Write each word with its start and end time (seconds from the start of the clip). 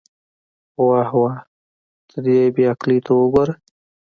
واه 0.85 1.11
واه، 1.21 1.35
ته 2.09 2.17
دې 2.25 2.37
بې 2.55 2.63
عقلۍ 2.71 2.99
ته 3.05 3.11
وګوره. 3.19 3.53